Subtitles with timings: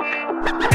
[0.00, 0.69] Ha ha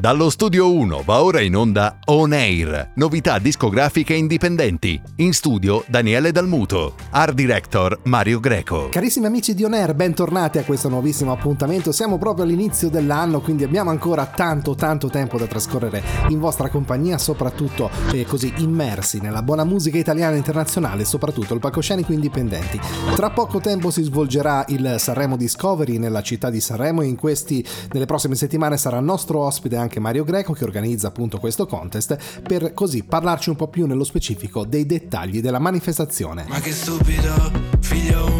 [0.00, 5.00] Dallo studio 1 va ora in onda On Air, novità discografiche indipendenti.
[5.16, 8.90] In studio Daniele Dalmuto, art director Mario Greco.
[8.90, 11.90] Carissimi amici di On Air, bentornati a questo nuovissimo appuntamento.
[11.90, 17.18] Siamo proprio all'inizio dell'anno, quindi abbiamo ancora tanto tanto tempo da trascorrere in vostra compagnia,
[17.18, 22.78] soprattutto eh, così immersi nella buona musica italiana e internazionale, soprattutto il palcoscenico indipendenti.
[23.16, 27.66] Tra poco tempo si svolgerà il Sanremo Discovery nella città di Sanremo e in questi
[27.90, 32.42] nelle prossime settimane sarà nostro ospite anche anche Mario Greco che organizza appunto questo contest
[32.42, 36.44] per così parlarci un po' più nello specifico dei dettagli della manifestazione.
[36.46, 38.37] Ma che stupido, figlio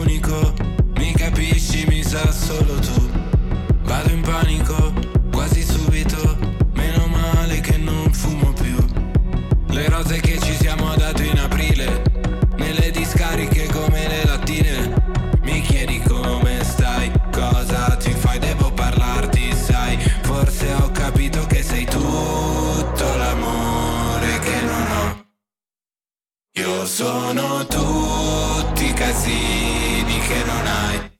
[26.59, 31.11] Io sono tutti i casini che non hai.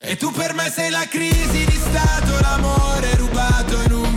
[0.00, 4.07] E tu per me sei la crisi di stato, l'amore rubato in un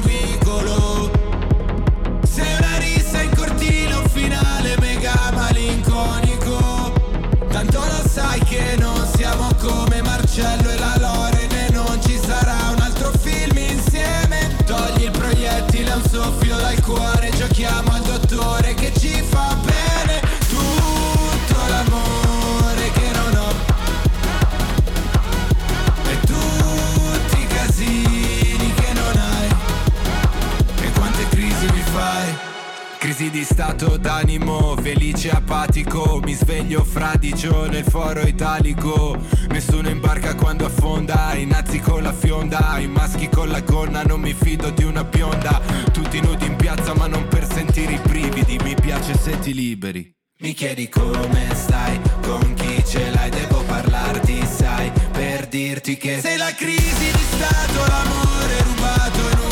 [33.42, 36.20] di stato d'animo, felice apatico.
[36.24, 39.18] Mi sveglio fradicio nel foro italico.
[39.50, 44.22] Nessuno imbarca quando affonda I nazi con la fionda, i maschi con la gonna Non
[44.22, 45.60] mi fido di una bionda.
[45.92, 48.60] Tutti nudi in piazza ma non per sentire i brividi.
[48.64, 50.14] Mi piace se ti liberi.
[50.42, 56.38] Mi chiedi come stai, con chi ce l'hai, devo parlarti, sai, per dirti che sei
[56.38, 59.51] la crisi di stato, l'amore rubato in un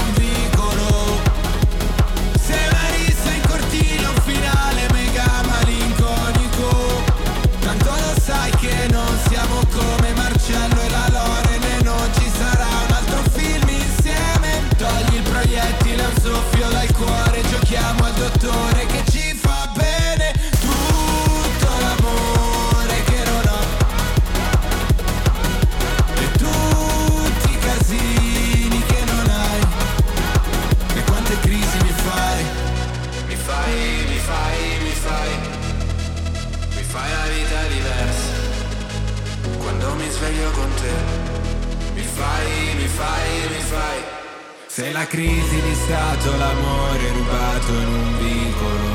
[44.79, 48.87] Sei la crisi di stato, l'amore rubato in un vicolo.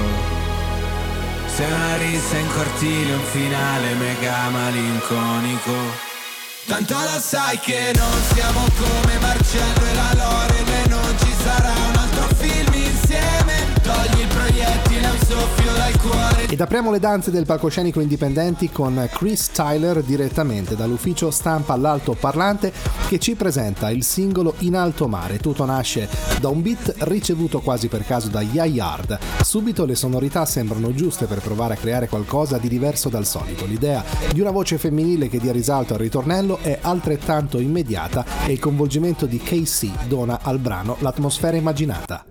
[1.44, 5.72] Sei una rissa in cortile, un finale mega malinconico.
[6.64, 10.63] Tanto lo sai che non siamo come Marcello e la Loren
[16.54, 22.72] Ed apriamo le danze del palcoscenico indipendenti con Chris Tyler direttamente dall'ufficio stampa all'alto parlante
[23.08, 25.38] che ci presenta il singolo In alto mare.
[25.38, 26.08] Tutto nasce
[26.40, 29.18] da un beat ricevuto quasi per caso da Yard.
[29.42, 33.64] Subito le sonorità sembrano giuste per provare a creare qualcosa di diverso dal solito.
[33.64, 38.60] L'idea di una voce femminile che dia risalto al ritornello è altrettanto immediata e il
[38.60, 42.26] coinvolgimento di KC dona al brano l'atmosfera immaginata.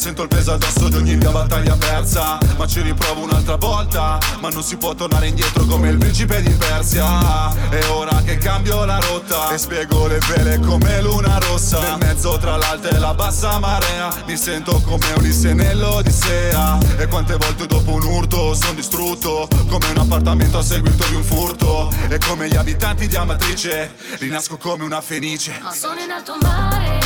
[0.00, 2.38] Sento il peso addosso di ogni mia battaglia persa.
[2.56, 6.50] Ma ci riprovo un'altra volta Ma non si può tornare indietro come il principe di
[6.50, 7.52] Persia.
[7.68, 11.80] E ora che cambio la rotta E spiego le vele come luna rossa.
[11.80, 16.78] Nel mezzo tra l'alta e la bassa marea Mi sento come Ulisse nell'Odissea.
[16.96, 21.22] E quante volte dopo un urto sono distrutto Come un appartamento a seguito di un
[21.22, 21.92] furto.
[22.08, 25.60] E come gli abitanti di Amatrice Rinasco come una fenice.
[25.72, 26.98] Sono in alto mare,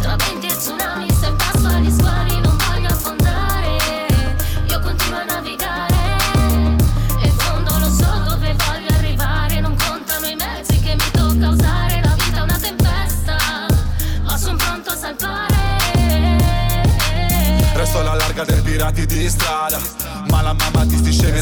[0.00, 0.97] tra venti e tsunami,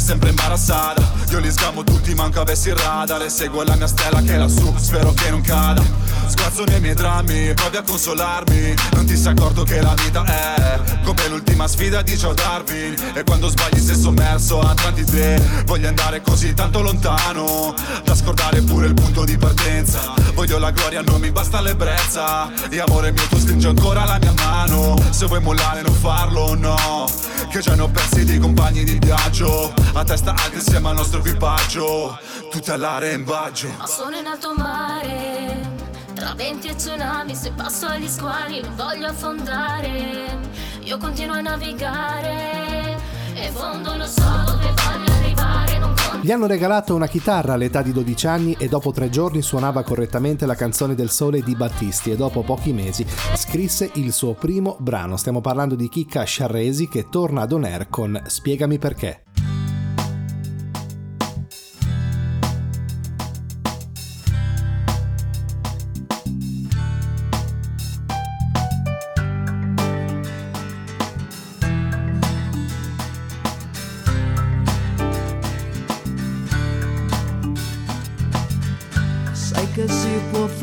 [0.07, 1.03] sempre imbarazzata
[1.37, 4.75] Io li sgamo tutti manco avessi il radar seguo la mia stella che è lassù
[4.79, 5.83] Spero che non cada.
[6.29, 10.81] Sguazzo nei miei drammi Provi a consolarmi Non ti sei accorto che la vita è
[11.05, 12.95] Come l'ultima sfida di Joe Darwin.
[13.13, 18.87] E quando sbagli sei sommerso Atlanti te Voglio andare così tanto lontano Da scordare pure
[18.87, 20.15] il punto di partenza.
[20.33, 24.33] Voglio la gloria, non mi basta l'ebbrezza E amore mio tu stringi ancora la mia
[24.37, 24.97] mano.
[25.11, 27.07] Se vuoi mollare non farlo, no
[27.51, 31.21] Che già ne ho persi di compagni di viaggio A testa alta insieme al nostro
[31.27, 32.19] equipaggio
[32.51, 35.75] Tutta l'area in baggio Ma sono in alto mare,
[36.15, 40.39] tra venti e tsunami, se passo agli squali non voglio affondare.
[40.85, 42.97] Io continuo a navigare,
[43.35, 45.95] e fondo lo so dove voglio arrivare, non.
[46.23, 50.47] Gli hanno regalato una chitarra all'età di 12 anni e dopo tre giorni suonava correttamente
[50.47, 55.17] la canzone del sole di Battisti e dopo pochi mesi scrisse il suo primo brano.
[55.17, 59.25] Stiamo parlando di Chicca Sciarresi che torna ad On Air con Spiegami perché.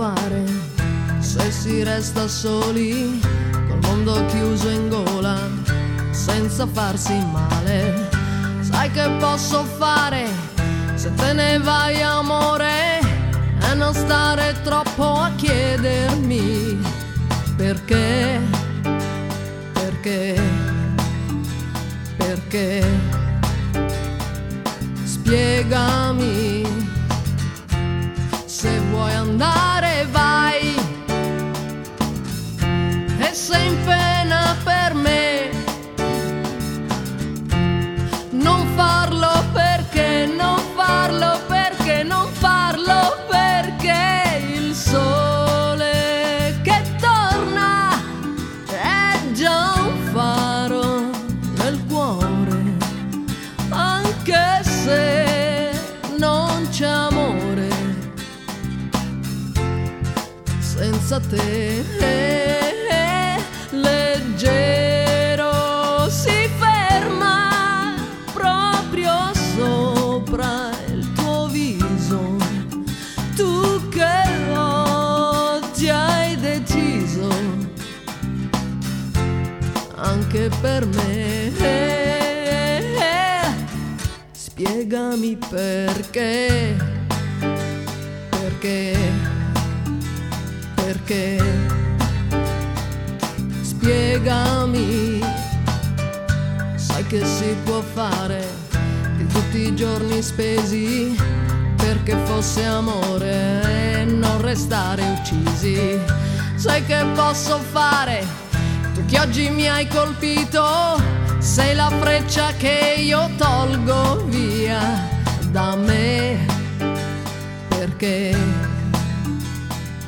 [0.04, 0.44] Fare
[1.20, 3.22] se si resta soli,
[3.52, 5.38] col mondo chiuso in gola,
[6.12, 8.10] senza farsi male.
[8.60, 10.28] Sai che posso fare
[10.96, 13.00] se te ne vai amore
[13.62, 16.82] e non stare troppo a chiedermi
[17.56, 18.42] perché,
[19.72, 20.42] perché,
[22.18, 23.22] perché.
[25.06, 26.64] Spiegami
[28.46, 29.83] se vuoi andare
[33.54, 35.50] sei in pena per me.
[38.32, 47.92] Non farlo perché non farlo perché non farlo perché il sole che torna
[48.66, 51.10] è già un faro
[51.62, 52.62] nel cuore
[53.70, 55.72] anche se
[56.18, 57.70] non c'è amore
[60.60, 61.83] senza te
[85.36, 86.76] perché?
[88.30, 88.98] Perché?
[90.76, 91.42] Perché?
[93.62, 95.22] Spiegami.
[96.76, 98.46] Sai che si può fare
[99.18, 101.16] di tutti i giorni spesi
[101.78, 106.00] perché fosse amore e non restare uccisi.
[106.56, 108.26] Sai che posso fare?
[108.94, 111.02] Tu che oggi mi hai colpito
[111.40, 115.13] sei la freccia che io tolgo via
[115.54, 116.46] da me.
[117.70, 118.36] Perché?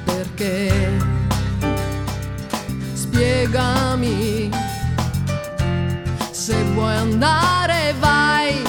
[0.04, 0.98] Perché?
[2.94, 4.50] Spiegami.
[6.32, 8.64] Se vuoi andare vai.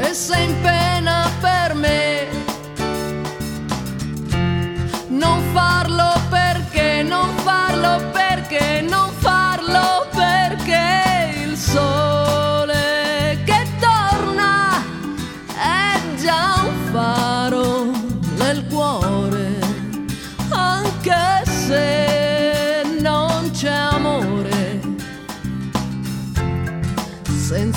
[0.00, 0.14] E
[0.44, 0.60] in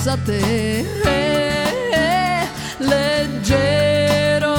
[0.01, 0.83] senza te
[2.79, 4.55] leggero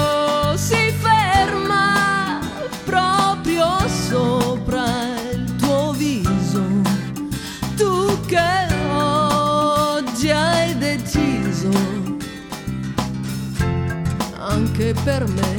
[0.57, 2.39] si ferma
[2.85, 4.85] proprio sopra
[5.33, 6.63] il tuo viso
[7.77, 11.71] tu che oggi hai deciso
[14.39, 15.52] anche per me.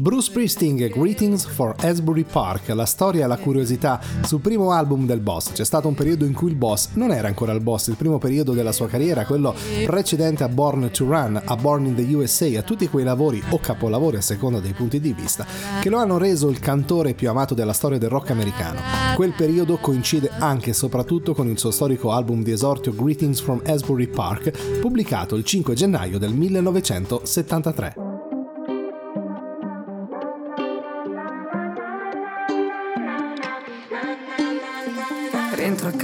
[0.00, 5.20] Bruce Springsteen, Greetings for Asbury Park, la storia e la curiosità sul primo album del
[5.20, 5.52] boss.
[5.52, 8.18] C'è stato un periodo in cui il boss non era ancora il boss, il primo
[8.18, 9.54] periodo della sua carriera, quello
[9.84, 13.58] precedente a Born to Run, a Born in the USA, a tutti quei lavori o
[13.58, 15.46] capolavori a seconda dei punti di vista,
[15.80, 18.80] che lo hanno reso il cantore più amato della storia del rock americano.
[19.14, 23.60] Quel periodo coincide anche e soprattutto con il suo storico album di esordio Greetings from
[23.66, 28.05] Asbury Park, pubblicato il 5 gennaio del 1973.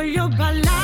[0.00, 0.79] voglio ballare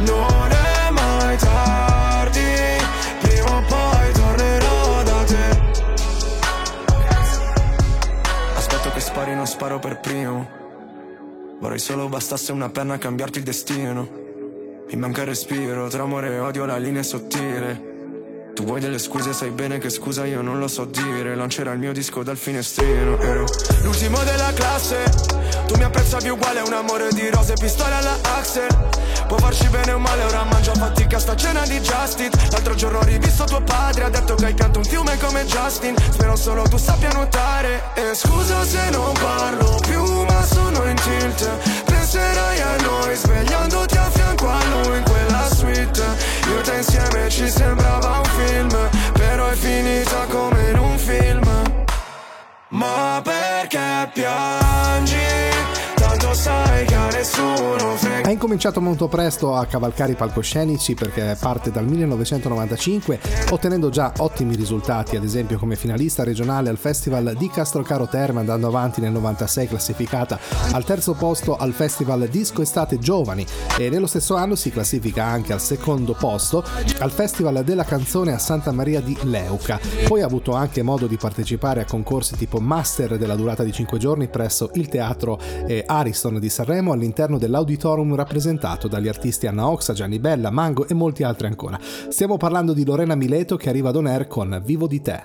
[0.00, 2.40] Non è mai tardi,
[3.20, 5.60] prima o poi tornerò da te.
[8.54, 10.48] Aspetto che spari, non sparo per primo.
[11.60, 14.08] Vorrei solo bastasse una penna a cambiarti il destino.
[14.90, 17.88] Mi manca il respiro, tra amore e odio la linea è sottile.
[18.54, 21.78] Tu vuoi delle scuse, sai bene che scusa io non lo so dire Lancerà il
[21.78, 23.44] mio disco dal finestrino Ero
[23.84, 25.04] l'ultimo della classe
[25.66, 28.99] Tu mi apprezzavi uguale a un amore di rose pistole alla Axel
[29.30, 32.30] Può farci bene o male, ora mangio a fatica sta cena di Justin.
[32.50, 35.94] L'altro giorno ho rivisto tuo padre, ha detto che hai canto un fiume come Justin.
[36.10, 37.92] Spero solo tu sappia nuotare.
[37.94, 41.48] E scusa se non parlo più, ma sono in tilt.
[41.84, 46.02] Penserai a noi svegliandoti a fianco a lui in quella suite.
[46.48, 51.84] Io e te insieme ci sembrava un film Però è finita come in un film.
[52.70, 55.79] Ma perché piangi?
[58.22, 63.18] Ha incominciato molto presto a cavalcare i palcoscenici perché parte dal 1995
[63.50, 68.68] ottenendo già ottimi risultati, ad esempio come finalista regionale al Festival di Castrocaro Terme andando
[68.68, 70.38] avanti nel 96 classificata
[70.70, 73.44] al terzo posto al Festival Disco Estate Giovani
[73.76, 76.62] e nello stesso anno si classifica anche al secondo posto
[77.00, 79.80] al Festival della canzone a Santa Maria di Leuca.
[80.06, 83.98] Poi ha avuto anche modo di partecipare a concorsi tipo Master della durata di 5
[83.98, 85.82] giorni presso il teatro eh,
[86.20, 91.22] Ariston di Sanremo all'interno dell'auditorium rappresentato dagli artisti Anna Oxa, Gianni Bella, Mango e molti
[91.22, 91.78] altri ancora.
[91.80, 95.22] Stiamo parlando di Lorena Mileto che arriva ad On Air con Vivo di te.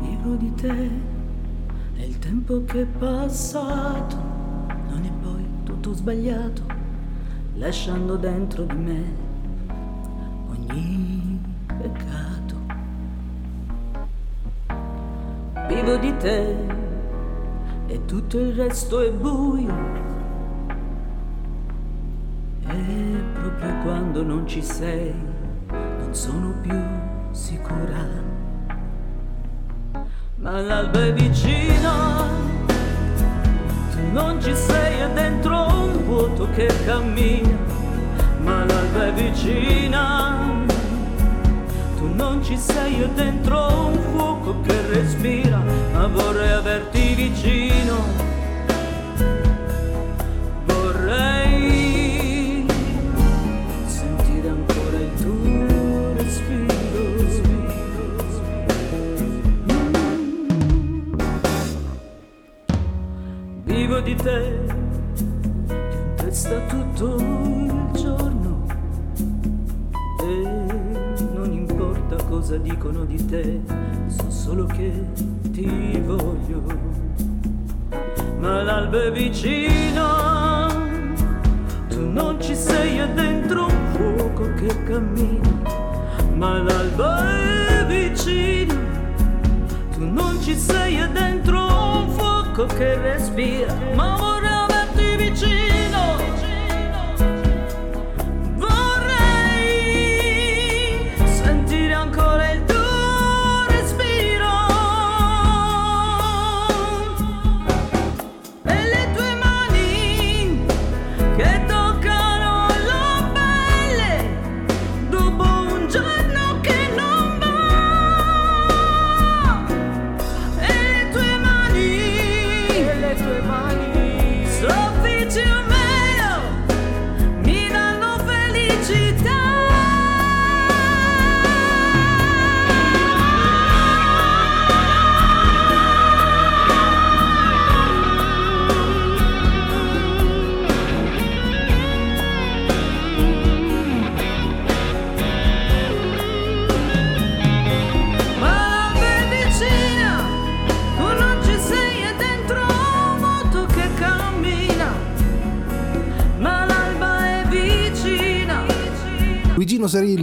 [0.00, 0.90] Vivo di te
[1.94, 6.62] è il tempo che è passato, non è poi tutto sbagliato,
[7.54, 9.14] lasciando dentro di me
[10.48, 12.60] ogni peccato.
[15.68, 16.81] Vivo di te
[17.92, 19.74] e tutto il resto è buio.
[22.66, 25.14] E proprio quando non ci sei,
[25.68, 26.78] non sono più
[27.32, 28.30] sicura
[30.42, 32.26] ma l'alba è vicina,
[33.92, 37.56] tu non ci sei, è dentro un vuoto che cammina,
[38.42, 40.61] ma l'alba è vicina,
[42.14, 47.96] non ci sei, è dentro un fuoco che respira, ma vorrei averti vicino,
[50.64, 52.64] vorrei
[53.86, 56.70] sentire ancora il tuo respiro.
[63.64, 64.58] Vivo di te,
[65.68, 67.31] in testa tutto
[72.52, 73.60] cosa dicono di te,
[74.08, 74.92] so solo che
[75.52, 76.62] ti voglio.
[78.40, 80.66] Ma l'alba è vicina,
[81.88, 85.48] tu non ci sei, è dentro un fuoco che cammina,
[86.34, 88.74] ma l'alba è vicina,
[89.92, 96.51] tu non ci sei, è dentro un fuoco che respira, ma vorrei averti vicino.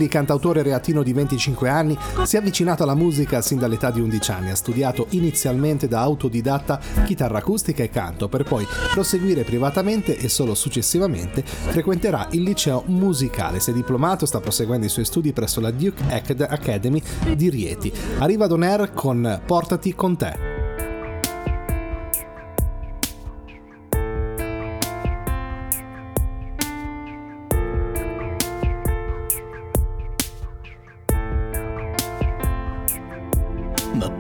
[0.10, 4.50] Cantautore reatino di 25 anni, si è avvicinato alla musica sin dall'età di 11 anni.
[4.50, 10.54] Ha studiato inizialmente da autodidatta chitarra acustica e canto, per poi proseguire privatamente e solo
[10.54, 13.60] successivamente frequenterà il liceo musicale.
[13.62, 16.04] Si è diplomato, sta proseguendo i suoi studi presso la Duke
[16.48, 17.02] Academy
[17.36, 17.92] di Rieti.
[18.18, 20.49] Arriva Air con Portati con te.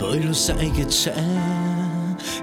[0.10, 1.14] Poi lo sai che c'è,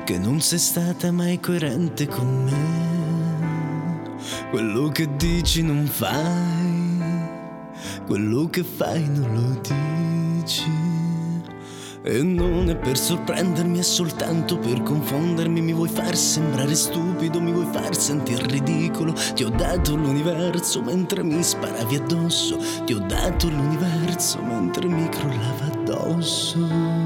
[0.04, 4.14] che non sei stata mai coerente con me.
[4.50, 6.92] Quello che dici non fai,
[8.06, 10.70] quello che fai non lo dici.
[12.04, 15.60] E non è per sorprendermi, è soltanto per confondermi.
[15.60, 19.12] Mi vuoi far sembrare stupido, mi vuoi far sentire ridicolo.
[19.34, 22.58] Ti ho dato l'universo mentre mi sparavi addosso.
[22.84, 27.05] Ti ho dato l'universo mentre mi crollava addosso.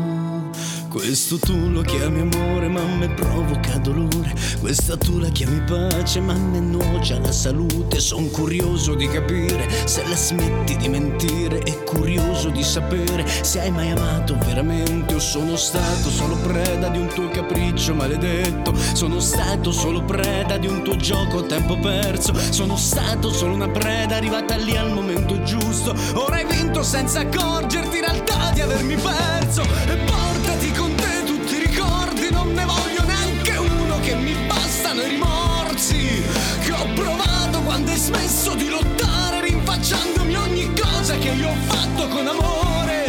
[0.91, 4.35] Questo tu lo chiami amore ma a me provoca dolore.
[4.59, 8.01] Questa tu la chiami pace ma a me nuoce alla salute.
[8.01, 13.71] Sono curioso di capire se la smetti di mentire E curioso di sapere se hai
[13.71, 15.15] mai amato veramente.
[15.15, 18.75] O sono stato solo preda di un tuo capriccio maledetto.
[18.93, 22.35] Sono stato solo preda di un tuo gioco a tempo perso.
[22.51, 25.95] Sono stato solo una preda arrivata lì al momento giusto.
[26.15, 29.63] Ora hai vinto senza accorgerti in realtà di avermi perso.
[29.63, 35.03] E portati con te tutti i ricordi, non ne voglio neanche uno che mi bastano
[35.03, 36.23] i rimorsi
[36.61, 42.09] che ho provato quando hai smesso di lottare, rinfacciandomi ogni cosa che io ho fatto
[42.09, 43.05] con amore.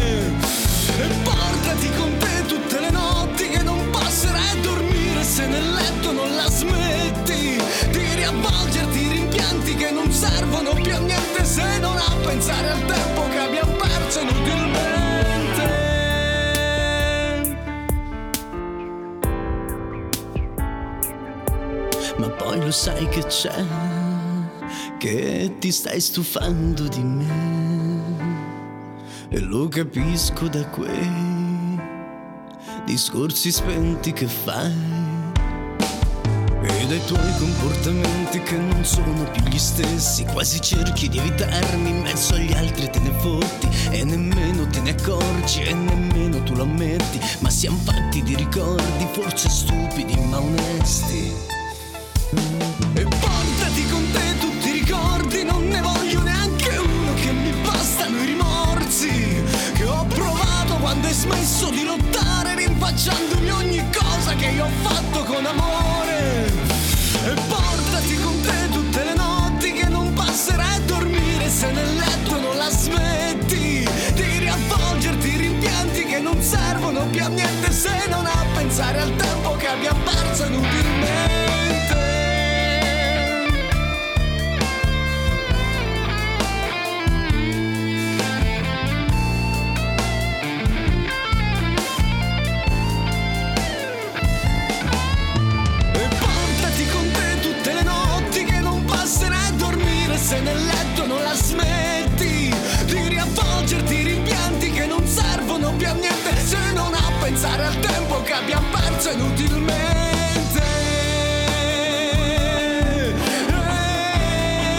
[0.98, 6.12] E portati con te tutte le notti che non passerai a dormire se nel letto
[6.12, 11.98] non la smetti di riavvolgerti i rimpianti che non servono più a niente se non
[11.98, 15.01] a pensare al tempo che abbiamo perso inutilmente.
[22.22, 23.66] Ma poi lo sai che c'è,
[25.00, 28.30] che ti stai stufando di me.
[29.28, 31.80] E lo capisco da quei
[32.86, 34.72] discorsi spenti che fai.
[36.62, 42.02] E dai tuoi comportamenti che non sono più gli stessi Quasi cerchi di evitarmi, in
[42.02, 46.62] mezzo agli altri te ne fotti E nemmeno te ne accorgi e nemmeno tu lo
[46.62, 51.60] ammetti Ma siamo fatti di ricordi, forse stupidi ma onesti
[61.22, 66.46] smesso di lottare rinfacciandomi ogni cosa che io ho fatto con amore.
[67.26, 72.40] E portati con te tutte le notti che non passerai a dormire se nel letto
[72.40, 78.44] non la smetti Di riavvolgerti rimpianti che non servono più a niente se non a
[78.56, 81.41] pensare al tempo che abbiamo perso inutilmente
[100.32, 106.34] se nel letto non la smetti di riavvolgerti rimpianti che non servono più a niente
[106.38, 110.62] se non a pensare al tempo che abbiamo perso inutilmente.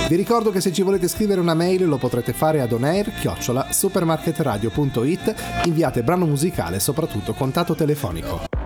[0.09, 3.67] Vi ricordo che se ci volete scrivere una mail lo potrete fare ad onair chiocciola
[3.71, 5.35] supermarketradio.it
[5.67, 8.62] inviate brano musicale e soprattutto contatto telefonico.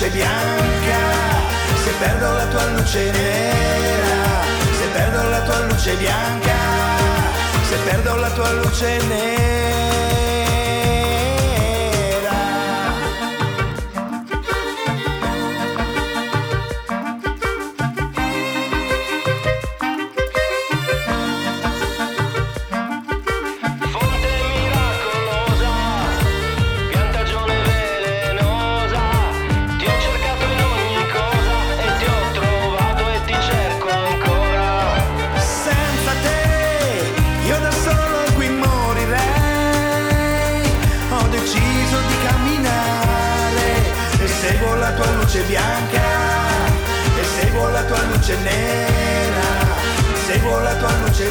[0.00, 1.00] luce bianca,
[1.84, 4.44] se perdo la tua luce nera,
[4.78, 6.56] se perdo la tua luce bianca,
[7.68, 10.09] se perdo la tua luce nera.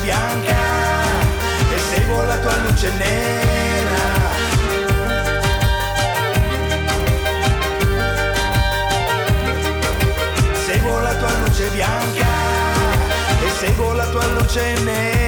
[0.09, 0.55] bianca
[1.71, 4.07] e seguo la tua luce nera.
[10.65, 12.27] Seguo la tua luce bianca
[13.45, 15.18] e seguo la tua luce nera.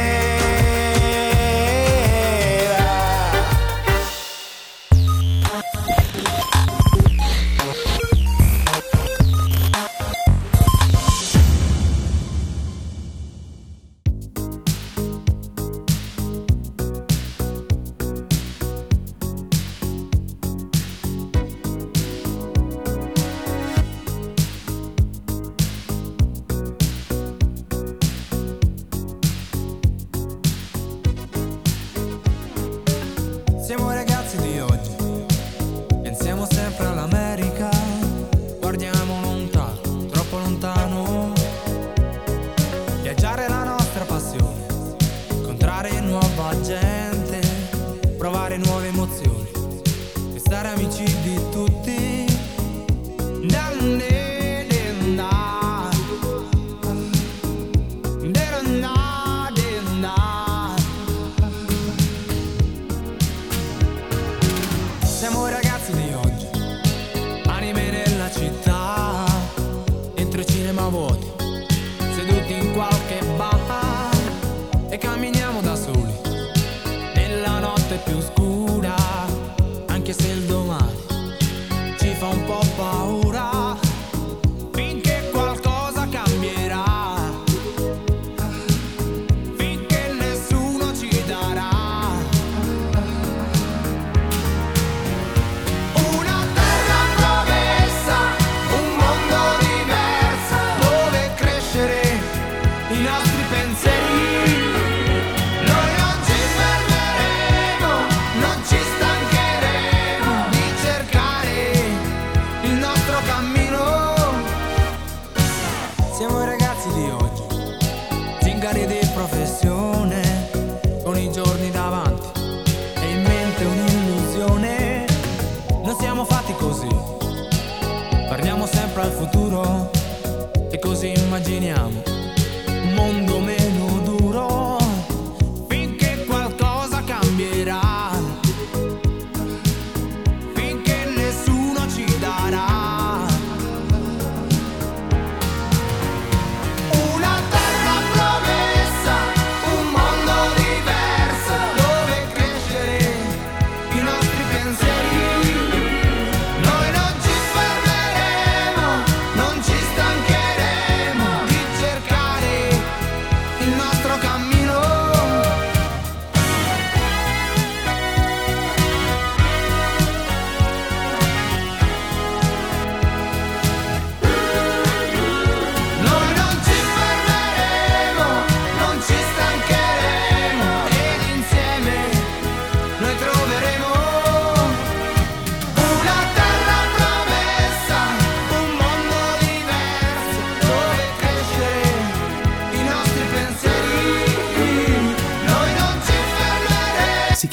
[130.81, 132.20] così immaginiamo.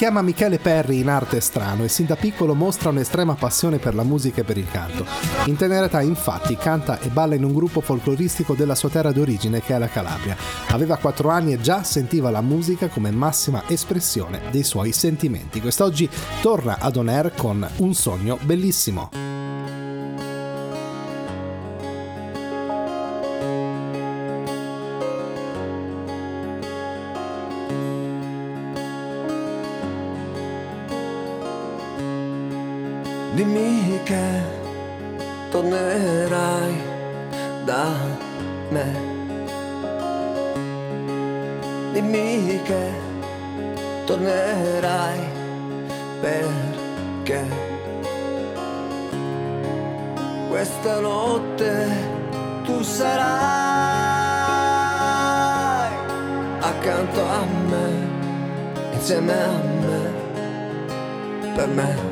[0.08, 4.04] Chiama Michele Perri in arte strano e sin da piccolo mostra un'estrema passione per la
[4.04, 5.04] musica e per il canto.
[5.44, 9.60] In tenera età infatti canta e balla in un gruppo folcloristico della sua terra d'origine
[9.60, 10.34] che è la Calabria.
[10.68, 15.60] Aveva 4 anni e già sentiva la musica come massima espressione dei suoi sentimenti.
[15.60, 16.08] Quest'oggi
[16.40, 19.27] torna ad On Air con Un sogno bellissimo.
[35.58, 36.74] Tornerai
[37.64, 37.86] da
[38.70, 38.86] me.
[41.92, 42.92] Dimmi che
[44.06, 45.18] tornerai
[46.20, 47.42] perché
[50.48, 51.86] questa notte
[52.62, 53.26] tu sarai
[56.60, 57.86] accanto a me,
[58.92, 60.12] insieme a me,
[61.54, 62.07] per me.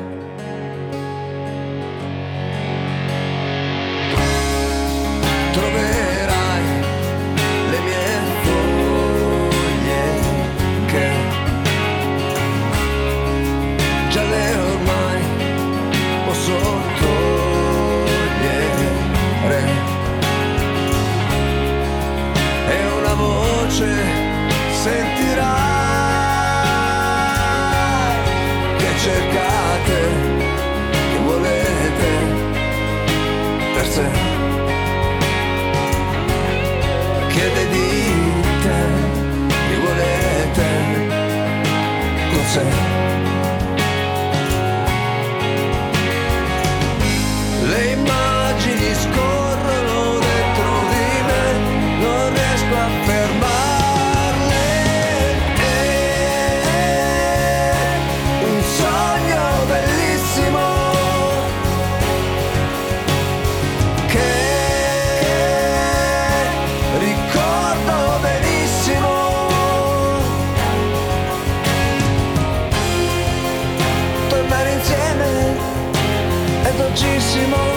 [76.97, 77.76] È dolcissimo.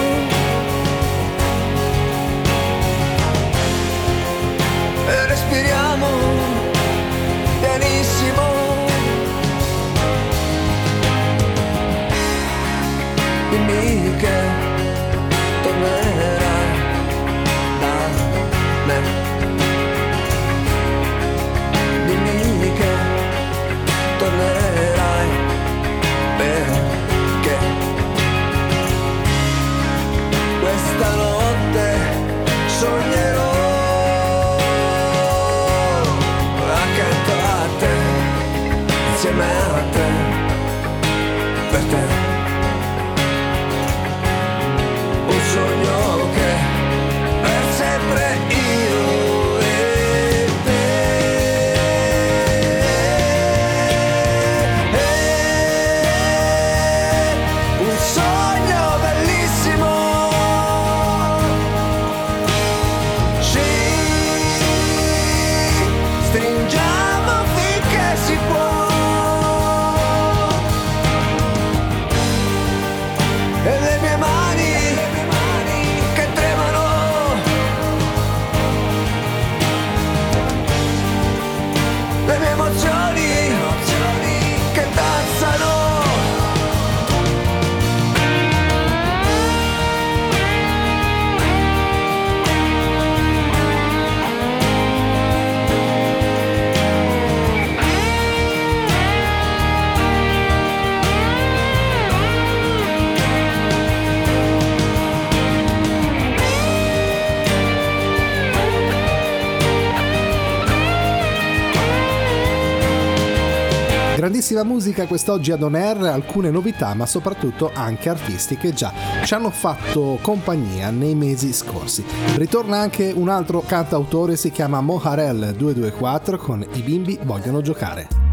[114.51, 118.91] Grandissima musica quest'oggi ad On Air, alcune novità ma soprattutto anche artisti che già
[119.23, 122.03] ci hanno fatto compagnia nei mesi scorsi.
[122.35, 128.30] Ritorna anche un altro cantautore, si chiama Moharel 224 con I bimbi vogliono giocare.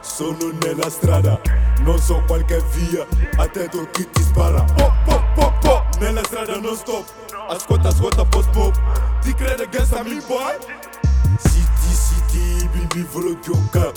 [0.00, 1.40] Sono nella strada
[1.80, 3.06] Non so qualche via,
[3.36, 7.04] attento chi ti spara Pop, pop, pop, pop, nella strada non stop.
[7.48, 8.76] Ascolta, ascolta, post pop
[9.20, 9.84] Ti crede che
[10.26, 10.56] boy?
[11.40, 13.92] City, city, bimbi volo gioca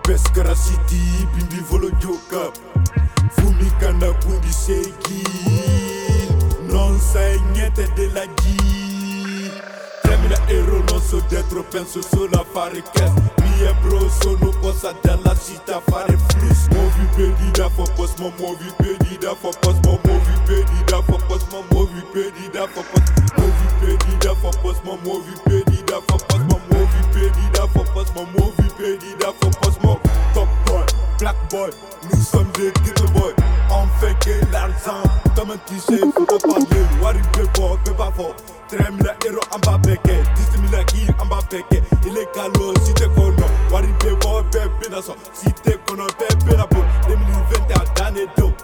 [0.00, 2.50] Pescara city, bimbi volo gioca
[3.32, 5.22] Fumicana quindi sei chi
[6.62, 9.16] Non sai niente della G
[10.02, 12.82] 3000 euro non so dietro penso solo a fare
[13.58, 18.18] cash Mie bro sono posta della città a fare flus Muovi piedi da fa post
[18.18, 22.50] ma muovi piedi da fa post ma muovi piedi da fa post ma muovi piedi
[22.52, 26.58] da fa post Muovi piedi da fa post ma muovi piedi da fa post ma
[26.70, 30.27] muovi piedi da fa post ma muovi piedi da fa post ma Top boy,
[31.18, 31.70] Black boy,
[32.12, 33.34] nous sommes des ghetto boy.
[33.70, 35.02] On fait que l'argent,
[35.34, 36.84] comme un cliché, faut pas parler.
[37.02, 38.34] Wari bebo, beba fo.
[38.68, 38.86] 13
[39.24, 41.82] 000 en bas béqué, 10 000 kills en bas béqué.
[42.06, 43.36] Il est calo si t'es connu.
[43.72, 45.16] Wari bebo, bébé na son.
[45.32, 46.84] Si t'es connu, bébé na bon.
[47.08, 48.54] 2021, à Danedon.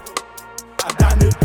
[0.87, 1.44] À Danedon.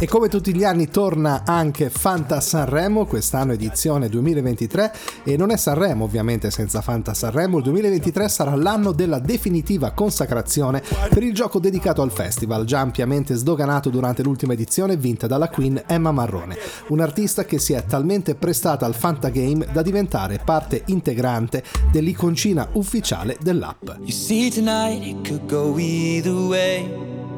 [0.00, 4.94] E come tutti gli anni torna anche Fanta Sanremo, quest'anno edizione 2023
[5.24, 10.82] e non è Sanremo ovviamente senza Fanta Sanremo, il 2023 sarà l'anno della definitiva consacrazione
[11.10, 15.82] per il gioco dedicato al festival, già ampiamente sdoganato durante l'ultima edizione vinta dalla Queen
[15.86, 16.56] Emma Marrone,
[16.88, 23.36] un'artista che si è talmente prestata al Fanta Game da diventare parte integrante dell'iconcina ufficiale
[23.40, 23.88] dell'app.
[23.98, 27.37] You see tonight it could go either way.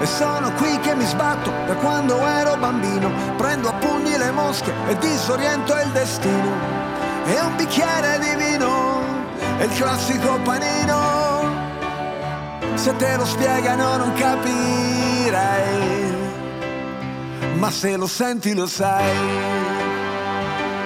[0.00, 4.72] E sono qui che mi sbatto da quando ero bambino, prendo a pugni le mosche
[4.88, 6.52] e disoriento il destino.
[7.24, 9.00] E un bicchiere di vino,
[9.58, 11.52] è il classico panino.
[12.74, 14.52] Se te lo spiegano non capirai,
[17.54, 19.62] ma se lo senti lo sai.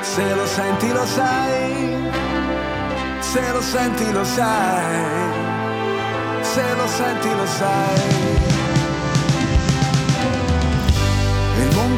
[0.00, 2.10] Se lo senti lo sai,
[3.20, 5.04] se lo senti lo sai,
[6.40, 8.57] se lo senti lo sai.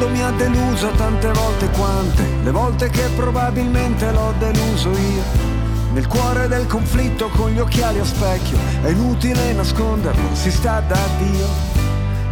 [0.01, 5.21] Mondo mi ha deluso tante volte quante, le volte che probabilmente l'ho deluso io.
[5.93, 10.97] Nel cuore del conflitto con gli occhiali a specchio, è inutile nasconderlo, si sta da
[11.19, 11.45] Dio.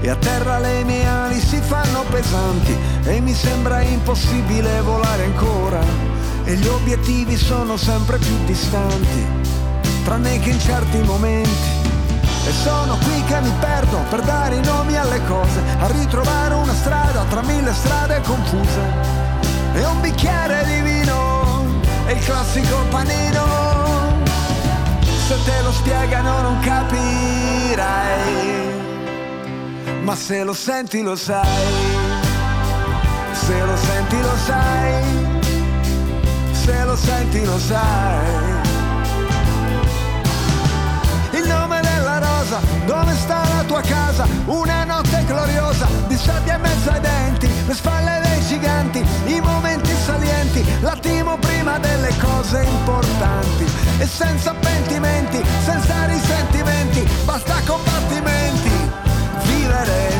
[0.02, 5.82] E a terra le mie ali si fanno pesanti e mi sembra impossibile volare ancora.
[6.46, 9.28] E gli obiettivi sono sempre più distanti,
[10.04, 11.78] tranne che in certi momenti.
[12.48, 16.49] E sono qui che mi perdo per dare i nomi alle cose, a ritrovare
[16.80, 18.82] strada tra mille strade confuse.
[19.74, 23.46] E un bicchiere di vino, e il classico panino.
[25.28, 28.50] Se te lo spiegano non capirai
[30.10, 31.64] ma se lo senti lo sai,
[33.32, 35.04] se lo senti lo sai,
[36.52, 38.26] se lo senti lo sai.
[41.32, 44.26] Il nome della rosa, dove sta la tua casa?
[44.46, 45.88] Una notte gloriosa,
[46.30, 52.14] sabbia in mezzo ai denti, le spalle dei giganti, i momenti salienti, l'attimo prima delle
[52.20, 53.66] cose importanti.
[53.98, 58.70] E senza pentimenti, senza risentimenti, basta combattimenti.
[59.44, 60.14] Vivere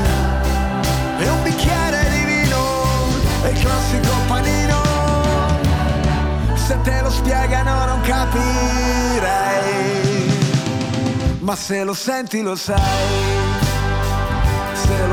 [1.20, 2.62] e un bicchiere di vino
[3.44, 4.78] e il classico panino.
[6.56, 9.60] Se te lo spiegano non capirei
[11.40, 13.59] ma se lo senti lo sai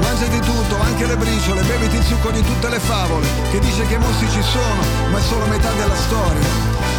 [0.00, 3.94] Mangiati tutto, anche le briciole, beviti il succo di tutte le favole Che dice che
[3.94, 6.46] i mostri ci sono, ma è solo metà della storia.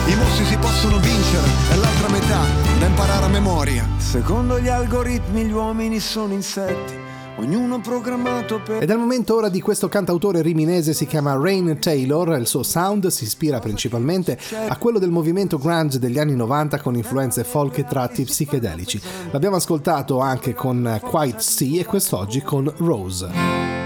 [0.08, 2.46] I mostri si possono vincere, è l'altra metà
[2.80, 3.88] da imparare a memoria.
[3.98, 6.99] Secondo gli algoritmi gli uomini sono insetti
[7.40, 8.84] ognuno programmato per...
[8.84, 12.64] Ed è il momento ora di questo cantautore riminese, si chiama Rain Taylor, il suo
[12.64, 14.38] sound si ispira principalmente
[14.68, 19.02] a quello del movimento grunge degli anni 90 con influenze folk e tratti psichedelici.
[19.32, 23.79] L'abbiamo ascoltato anche con Quiet Sea e quest'oggi con Rose.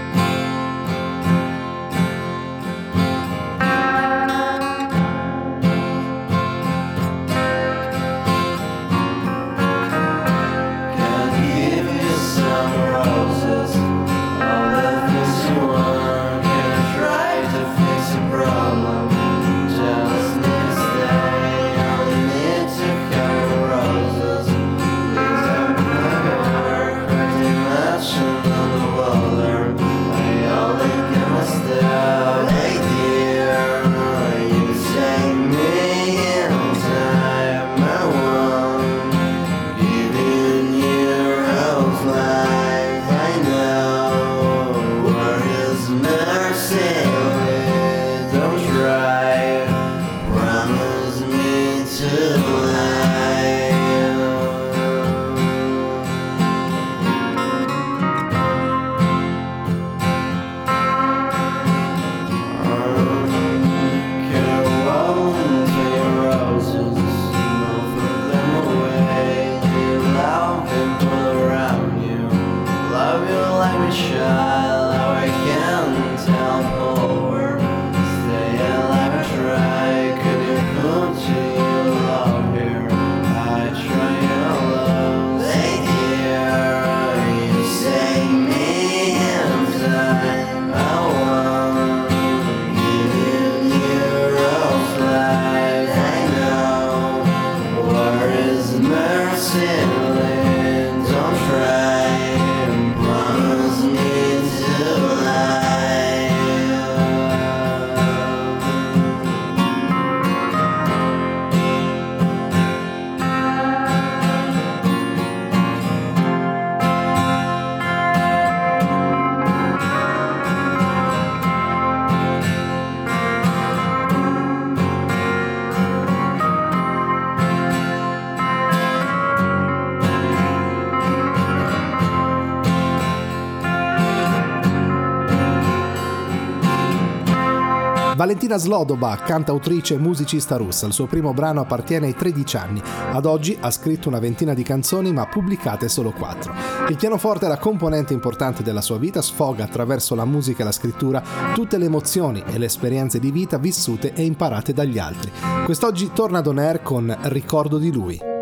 [138.44, 142.82] Valentina Slodoba, cantautrice e musicista russa, il suo primo brano appartiene ai 13 anni.
[142.84, 146.52] Ad oggi ha scritto una ventina di canzoni ma pubblicate solo 4.
[146.90, 150.72] Il pianoforte è la componente importante della sua vita, sfoga attraverso la musica e la
[150.72, 151.22] scrittura
[151.54, 155.32] tutte le emozioni e le esperienze di vita vissute e imparate dagli altri.
[155.64, 158.33] Quest'oggi torna ad Air con Ricordo di lui.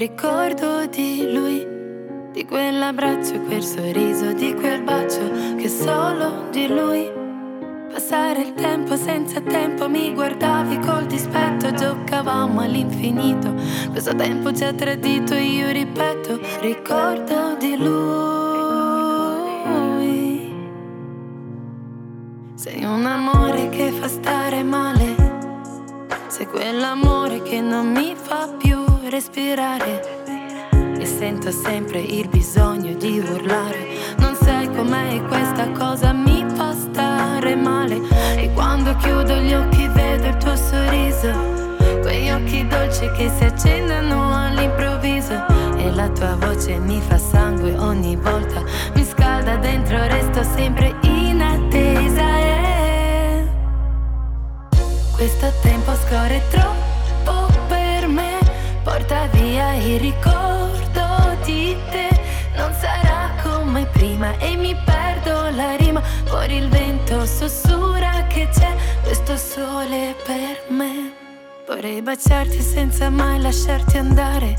[0.00, 1.66] Ricordo di lui,
[2.32, 5.20] di quell'abbraccio, quel sorriso, di quel bacio
[5.58, 7.06] che solo di lui.
[7.92, 13.52] Passare il tempo senza tempo, mi guardavi col dispetto, giocavamo all'infinito.
[13.90, 18.48] Questo tempo ci ha tradito, io ripeto, ricordo di lui.
[22.54, 25.14] Sei un amore che fa stare male,
[26.28, 28.69] sei quell'amore che non mi fa più
[29.10, 30.28] respirare.
[30.98, 34.14] E sento sempre il bisogno di urlare.
[34.18, 38.00] Non sai com'è questa cosa, mi fa stare male.
[38.36, 41.32] E quando chiudo gli occhi vedo il tuo sorriso.
[42.02, 45.44] Quegli occhi dolci che si accendono all'improvviso.
[45.76, 48.62] E la tua voce mi fa sangue ogni volta.
[48.94, 52.38] Mi scalda dentro, resto sempre in attesa.
[52.38, 53.48] E
[55.16, 56.89] questo tempo scorre troppo.
[58.90, 62.08] Porta via il ricordo di te.
[62.56, 66.02] Non sarà come prima e mi perdo la rima.
[66.24, 68.74] Fuori il vento sussurra che c'è
[69.04, 71.12] questo sole per me.
[71.68, 74.58] Vorrei baciarti senza mai lasciarti andare.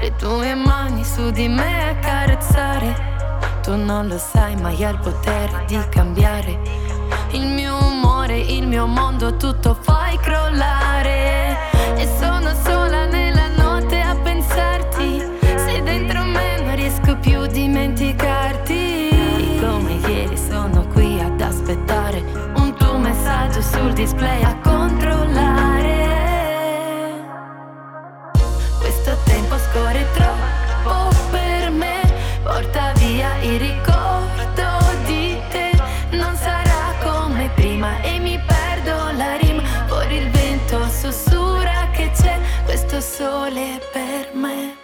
[0.00, 2.96] Le tue mani su di me accarezzare.
[3.62, 6.58] Tu non lo sai, ma hai il potere di cambiare.
[7.32, 11.58] Il mio umore, il mio mondo, tutto fai crollare.
[11.96, 12.89] E sono sola
[24.00, 25.98] display a controllare.
[28.78, 32.00] Questo tempo scorre troppo per me.
[32.42, 34.68] Porta via il ricordo
[35.04, 35.72] di te.
[36.12, 39.62] Non sarà come prima e mi perdo la rima.
[39.86, 44.79] Fuori il vento sussurra che c'è questo sole per me.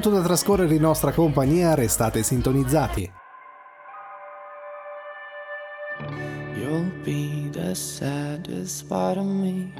[0.00, 3.12] Minuto da trascorrere in nostra compagnia, restate sintonizzati.
[6.54, 9.70] You'll be the saddest part of me,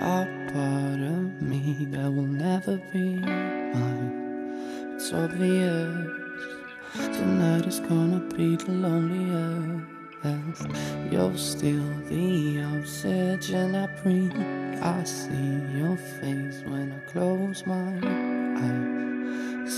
[0.00, 4.94] a part of me that will never be mine.
[4.94, 6.08] It's obvious
[6.94, 9.94] tonight is gonna be the loneliest.
[11.10, 14.32] You're still the oxygen I breathe.
[14.80, 18.85] I see your face when I close my eyes.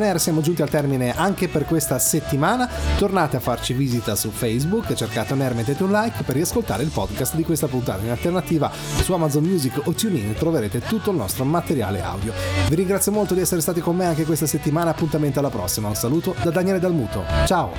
[0.00, 2.68] Air, siamo giunti al termine anche per questa settimana.
[2.96, 6.90] Tornate a farci visita su Facebook, cercate On Air, mettete un like per riascoltare il
[6.90, 8.02] podcast di questa puntata.
[8.02, 8.70] In alternativa
[9.02, 12.32] su Amazon Music o TuneIn troverete tutto il nostro materiale audio.
[12.68, 15.88] Vi ringrazio molto di essere stati con me anche questa settimana, appuntamento alla prossima.
[15.88, 17.24] Un saluto da Daniele Dalmuto.
[17.44, 17.72] Ciao!